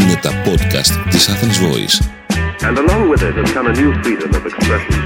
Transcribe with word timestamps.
Είναι 0.00 0.18
τα 0.22 0.30
podcast 0.44 1.08
της 1.10 1.28
Athens 1.28 1.58
Voice. 1.64 1.96
And 2.68 2.76
along 2.78 3.02
with 3.10 3.22
it 3.22 3.34
has 3.40 3.52
come 3.52 3.66
a 3.66 3.74
new 3.80 3.92
freedom 4.02 4.30
of 4.34 4.42
expression. 4.46 5.02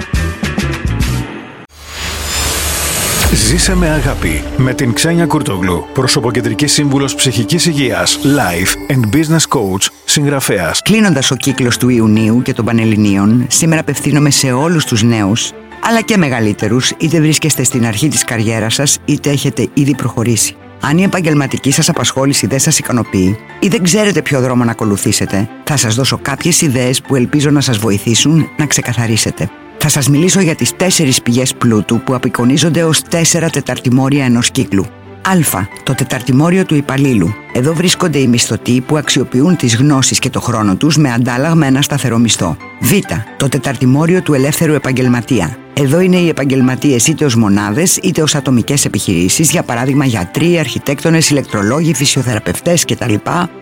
Ζήσε 3.33 3.75
με 3.75 3.88
αγάπη 3.88 4.45
με 4.57 4.75
την 4.75 4.93
Ξένια 4.93 5.27
Κουρτογλου, 5.27 5.87
προσωποκεντρικής 5.92 6.72
σύμβουλος 6.72 7.14
ψυχικής 7.14 7.67
υγείας, 7.67 8.19
life 8.22 8.92
and 8.92 9.17
business 9.17 9.59
coach, 9.59 9.87
συγγραφέας. 10.04 10.83
Κλείνοντας 10.83 11.31
ο 11.31 11.37
κύκλος 11.37 11.77
του 11.77 11.88
Ιουνίου 11.88 12.42
και 12.42 12.53
των 12.53 12.64
Πανελληνίων, 12.64 13.46
σήμερα 13.49 13.81
απευθύνομαι 13.81 14.31
σε 14.31 14.53
όλους 14.53 14.85
τους 14.85 15.03
νέους, 15.03 15.53
αλλά 15.82 16.00
και 16.00 16.16
μεγαλύτερους, 16.16 16.91
είτε 16.98 17.20
βρίσκεστε 17.20 17.64
στην 17.64 17.87
αρχή 17.87 18.09
της 18.09 18.24
καριέρας 18.24 18.74
σας, 18.74 18.98
είτε 19.05 19.30
έχετε 19.30 19.68
ήδη 19.74 19.95
προχωρήσει. 19.95 20.56
Αν 20.88 20.98
η 20.98 21.02
επαγγελματική 21.02 21.70
σας 21.70 21.88
απασχόληση 21.88 22.46
δεν 22.46 22.58
σας 22.58 22.78
ικανοποιεί 22.78 23.38
ή 23.58 23.68
δεν 23.68 23.82
ξέρετε 23.82 24.22
ποιο 24.22 24.40
δρόμο 24.40 24.64
να 24.64 24.70
ακολουθήσετε, 24.70 25.48
θα 25.64 25.77
σας 25.77 25.94
δώσω 25.94 26.18
κάποιες 26.22 26.60
ιδέες 26.60 27.00
που 27.00 27.16
ελπίζω 27.16 27.50
να 27.50 27.60
σας 27.60 27.78
βοηθήσουν 27.78 28.48
να 28.56 28.66
ξεκαθαρίσετε. 28.66 29.50
Θα 29.78 29.88
σας 29.88 30.08
μιλήσω 30.08 30.41
για 30.41 30.54
τις 30.54 30.77
τέσσερις 30.77 31.22
πηγές 31.22 31.54
πλούτου 31.54 32.00
που 32.00 32.14
απεικονίζονται 32.14 32.84
ως 32.84 33.02
τέσσερα 33.02 33.50
τεταρτημόρια 33.50 34.24
ενός 34.24 34.50
κύκλου. 34.50 34.86
Α. 35.22 35.60
Το 35.82 35.94
τεταρτημόριο 35.94 36.64
του 36.64 36.74
υπαλλήλου. 36.74 37.34
Εδώ 37.52 37.74
βρίσκονται 37.74 38.18
οι 38.18 38.27
μισθωτοί 38.27 38.80
που 38.80 38.96
αξιοποιούν 38.96 39.56
τις 39.56 39.77
γνώσεις 39.77 40.18
και 40.18 40.30
το 40.30 40.41
χρόνο 40.41 40.77
τους 40.77 40.96
με 40.96 41.12
αντάλλαγμα 41.12 41.66
ένα 41.66 41.82
σταθερό 41.82 42.18
μισθό. 42.18 42.56
Β. 42.80 42.92
Το 43.36 43.48
τεταρτημόριο 43.48 44.22
του 44.22 44.34
ελεύθερου 44.34 44.72
επαγγελματία. 44.72 45.56
Εδώ 45.78 46.00
είναι 46.00 46.16
οι 46.16 46.28
επαγγελματίες 46.28 47.06
είτε 47.06 47.24
ως 47.24 47.34
μονάδες 47.34 47.96
είτε 47.96 48.22
ως 48.22 48.34
ατομικές 48.34 48.84
επιχειρήσεις, 48.84 49.50
για 49.50 49.62
παράδειγμα 49.62 50.04
γιατροί, 50.04 50.58
αρχιτέκτονες, 50.58 51.30
ηλεκτρολόγοι, 51.30 51.94
φυσιοθεραπευτές 51.94 52.84
κτλ. 52.84 53.14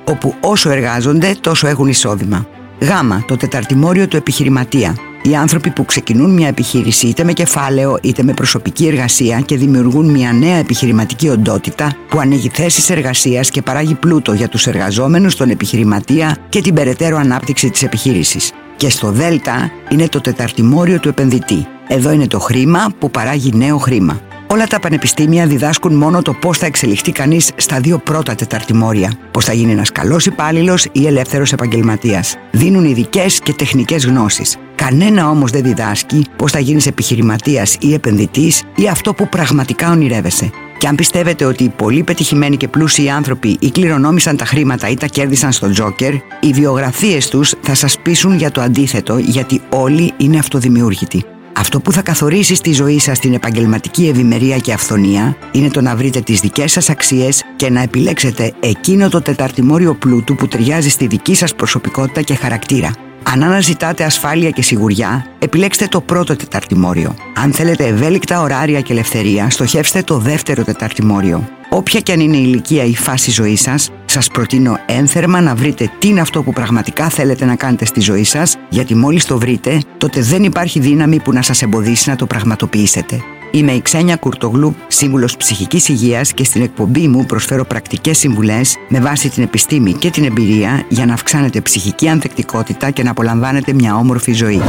όπου 0.05 0.35
όσο 0.41 0.71
εργάζονται 0.71 1.37
τόσο 1.41 1.67
έχουν 1.67 1.89
εισόδημα. 1.89 2.47
Γ. 2.81 2.89
Το 3.27 3.37
τεταρτημόριο 3.37 4.09
του 4.09 4.17
επιχειρηματία. 4.17 4.97
Οι 5.23 5.37
άνθρωποι 5.37 5.71
που 5.71 5.85
ξεκινούν 5.85 6.31
μια 6.31 6.49
επιχείρηση 6.49 7.07
είτε 7.07 7.25
με 7.25 7.33
κεφάλαιο 7.33 7.99
είτε 8.03 8.23
με 8.23 8.33
προσωπική 8.35 8.87
εργασία 8.87 9.41
και 9.41 9.57
δημιουργούν 9.57 10.11
μια 10.11 10.33
νέα 10.33 10.57
επιχειρηματική 10.57 11.29
οντότητα 11.29 11.97
που 12.09 12.19
ανοίγει 12.19 12.51
θέσεις 12.53 12.91
εργασίας 12.91 13.51
και 13.51 13.63
παράγει 13.63 13.95
πλούτο 13.95 14.33
για 14.33 14.49
τους 14.49 14.67
εργαζόμενους, 14.67 15.37
τον 15.37 15.51
επιχειρηματία 15.51 16.37
και 16.49 16.61
την 16.61 16.75
περαιτέρω 16.75 17.17
ανάπτυξη 17.17 17.71
της 17.71 17.83
επιχείρησης. 17.83 18.53
Και 18.77 18.91
στο 18.91 19.11
ΔΕΛΤΑ 19.11 19.71
είναι 19.89 20.09
το 20.09 20.21
τεταρτημόριο 20.21 21.01
του 21.01 21.09
επενδυτή. 21.09 21.67
Εδώ 21.89 22.13
είναι 22.13 22.27
το 22.27 22.39
χρήμα 22.39 22.87
που 22.99 23.11
παράγει 23.11 23.53
νέο 23.55 23.79
χρήμα. 23.79 24.21
Όλα 24.47 24.67
τα 24.67 24.81
πανεπιστήμια 24.81 25.47
διδάσκουν 25.47 25.95
μόνο 25.95 26.23
το 26.23 26.33
πώς 26.33 26.59
θα 26.59 26.67
εξελιχθεί 26.67 27.13
κανείς 27.13 27.51
στα 27.57 27.81
δύο 27.81 27.99
πρώτα 27.99 28.35
τεταρτημόρια. 28.35 29.13
Πώς 29.31 29.45
θα 29.45 29.53
γίνει 29.53 29.73
ένας 29.73 29.93
καλός 29.93 30.27
υπάλληλος 30.27 30.87
ή 30.93 31.07
ελεύθερος 31.07 31.53
επαγγελματίας. 31.53 32.37
Δίνουν 32.51 32.85
ειδικές 32.85 33.41
και 33.41 33.53
τεχνικές 33.53 34.07
γνώσεις. 34.07 34.57
Κανένα 34.75 35.29
όμως 35.29 35.51
δεν 35.51 35.63
διδάσκει 35.63 36.27
πώς 36.37 36.53
θα 36.53 36.59
γίνεις 36.59 36.87
επιχειρηματίας 36.87 37.77
ή 37.81 37.95
επενδυτής 37.95 38.63
ή 38.75 38.89
αυτό 38.89 39.15
που 39.15 39.29
πραγματικά 39.29 39.91
ονειρεύεσαι. 39.91 40.51
Και 40.85 40.91
αν 40.91 40.97
πιστεύετε 40.97 41.45
ότι 41.45 41.65
οι 41.65 41.69
πολύ 41.69 42.03
πετυχημένοι 42.03 42.57
και 42.57 42.69
πλούσιοι 42.69 43.09
άνθρωποι 43.09 43.57
ή 43.61 43.71
κληρονόμησαν 43.71 44.37
τα 44.37 44.45
χρήματα 44.45 44.89
ή 44.89 44.95
τα 44.95 45.07
κέρδισαν 45.07 45.53
στο 45.53 45.71
τζόκερ, 45.71 46.13
οι 46.15 46.53
βιογραφίες 46.53 47.29
τους 47.29 47.55
θα 47.61 47.75
σας 47.75 47.99
πείσουν 47.99 48.37
για 48.37 48.51
το 48.51 48.61
αντίθετο, 48.61 49.19
γιατί 49.19 49.61
όλοι 49.69 50.13
είναι 50.17 50.39
αυτοδημιούργητοι. 50.39 51.25
Αυτό 51.53 51.81
που 51.81 51.93
θα 51.93 52.03
καθορίσει 52.03 52.55
στη 52.55 52.73
ζωή 52.73 52.99
σας 52.99 53.19
την 53.19 53.35
επαγγελματική 53.35 54.09
ευημερία 54.09 54.59
και 54.59 54.73
αυθονία 54.73 55.37
είναι 55.53 55.69
το 55.69 55.81
να 55.81 55.97
βρείτε 55.97 56.21
τις 56.21 56.41
δικές 56.41 56.73
σας 56.73 56.91
αξίες 56.91 57.43
και 57.57 57.71
να 57.71 57.83
επιλέξετε 57.83 58.53
εκείνο 58.61 59.09
το 59.09 59.23
τεταρτημόριο 59.23 59.95
πλούτου 59.95 60.35
που 60.35 60.49
ταιριάζει 60.49 60.89
στη 60.89 61.07
δική 61.07 61.35
σας 61.35 61.55
προσωπικότητα 61.55 62.23
και 62.23 62.35
χαρακτήρα. 62.35 62.91
Αν 63.35 63.43
αναζητάτε 63.43 64.05
ασφάλεια 64.05 64.51
και 64.51 64.63
σιγουριά, 64.63 65.27
επιλέξτε 65.39 65.87
το 65.87 66.01
πρώτο 66.01 66.37
τεταρτημόριο. 66.37 67.15
Αν 67.35 67.53
θέλετε 67.53 67.87
ευέλικτα 67.87 68.41
ωράρια 68.41 68.81
και 68.81 68.93
ελευθερία, 68.93 69.51
στοχεύστε 69.51 70.03
το 70.03 70.19
δεύτερο 70.19 70.65
τεταρτημόριο. 70.65 71.49
Όποια 71.71 72.01
και 72.01 72.13
αν 72.13 72.21
είναι 72.21 72.37
η 72.37 72.43
ηλικία 72.45 72.85
ή 72.85 72.91
η 72.91 72.97
φάση 72.97 73.31
ζωής 73.31 73.61
σας, 73.61 73.91
σας 74.05 74.29
προτείνω 74.29 74.79
ένθερμα 74.87 75.41
να 75.41 75.55
βρείτε 75.55 75.91
τι 75.99 76.09
είναι 76.09 76.21
αυτό 76.21 76.43
που 76.43 76.53
πραγματικά 76.53 77.09
θέλετε 77.09 77.45
να 77.45 77.55
κάνετε 77.55 77.85
στη 77.85 78.01
ζωή 78.01 78.25
σας, 78.25 78.57
γιατί 78.69 78.95
μόλις 78.95 79.25
το 79.25 79.39
βρείτε, 79.39 79.81
τότε 79.99 80.21
δεν 80.21 80.43
υπάρχει 80.45 80.81
δύναμη 80.81 81.21
που 81.21 81.33
να 81.33 81.43
σας 81.43 81.63
εμποδίσει 81.63 82.09
να 82.09 82.17
το 82.17 82.27
πραγματοποιήσετε. 82.27 83.23
Είμαι 83.55 83.73
η 83.73 83.83
Ξένια 83.83 84.17
Κουρτογλού, 84.17 84.77
σύμβουλος 84.89 85.37
ψυχικής 85.37 85.89
υγείας 85.89 86.33
και 86.33 86.45
στην 86.45 86.63
εκπομπή 86.63 87.09
μου 87.09 87.27
προσφέρω 87.27 87.65
πρακτικές 87.65 88.19
συμβουλές 88.19 88.77
με 88.89 89.01
βάση 89.01 89.29
την 89.29 89.43
επιστήμη 89.43 89.93
και 89.93 90.11
την 90.11 90.25
εμπειρία 90.25 90.87
για 90.89 91.07
να 91.07 91.13
αυξάνετε 91.13 91.61
ψυχική 91.61 92.09
ανθεκτικότητα 92.09 92.91
και 92.91 93.03
να 93.03 93.11
απολαμβάνετε 93.11 93.73
μια 93.73 93.97
όμορφη 93.97 94.33
ζωή. 94.33 94.61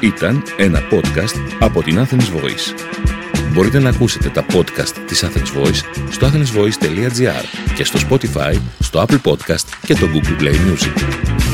Ήταν 0.00 0.42
ένα 0.56 0.80
podcast 0.90 1.40
από 1.58 1.82
την 1.82 1.98
Athens 1.98 2.36
Voice. 2.36 2.74
Μπορείτε 3.52 3.78
να 3.78 3.88
ακούσετε 3.88 4.28
τα 4.28 4.46
podcast 4.52 4.92
της 5.06 5.24
Athens 5.24 5.62
Voice 5.62 5.80
στο 6.10 6.26
athensvoice.gr 6.26 7.44
και 7.74 7.84
στο 7.84 7.98
Spotify, 8.08 8.54
στο 8.78 9.04
Apple 9.08 9.30
Podcast 9.30 9.66
και 9.86 9.94
το 9.94 10.06
Google 10.14 10.42
Play 10.42 10.54
Music. 10.54 11.53